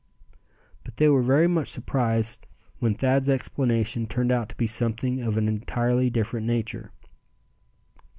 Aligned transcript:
But 0.83 0.97
they 0.97 1.09
were 1.09 1.21
very 1.21 1.45
much 1.47 1.67
surprised 1.67 2.47
when 2.79 2.95
Thad's 2.95 3.29
explanation 3.29 4.07
turned 4.07 4.31
out 4.31 4.49
to 4.49 4.55
be 4.57 4.65
something 4.65 5.21
of 5.21 5.37
an 5.37 5.47
entirely 5.47 6.09
different 6.09 6.47
nature. 6.47 6.91